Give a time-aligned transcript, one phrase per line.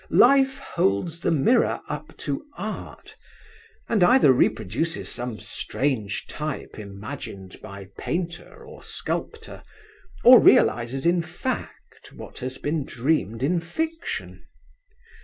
[0.13, 3.15] Life holds the mirror up to Art,
[3.87, 9.61] and either reproduces some strange type imagined by painter or sculptor,
[10.23, 14.43] or realises in fact what has been dreamed in fiction.